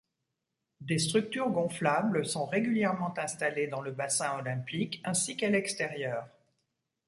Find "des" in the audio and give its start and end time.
0.79-0.97